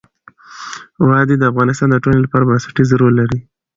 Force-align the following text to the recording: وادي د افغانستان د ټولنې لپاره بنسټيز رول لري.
وادي 1.07 1.35
د 1.37 1.43
افغانستان 1.51 1.87
د 1.91 1.95
ټولنې 2.03 2.21
لپاره 2.23 2.47
بنسټيز 2.49 2.89
رول 2.99 3.13
لري. 3.21 3.39